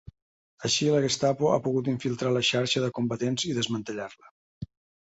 Així 0.69 0.87
la 0.93 1.01
Gestapo 1.03 1.51
ha 1.51 1.59
pogut 1.67 1.91
infiltrar 1.95 2.35
la 2.39 2.45
xarxa 2.51 2.85
de 2.87 2.91
combatents 3.01 3.47
i 3.53 3.57
desmantellar-la. 3.61 4.37